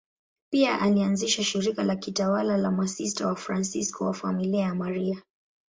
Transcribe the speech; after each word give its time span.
Pia 0.51 0.79
alianzisha 0.79 1.43
shirika 1.43 1.83
la 1.83 1.95
kitawa 1.95 2.43
la 2.43 2.71
Masista 2.71 3.27
Wafransisko 3.27 4.05
wa 4.05 4.13
Familia 4.13 4.61
ya 4.61 4.75
Maria. 4.75 5.21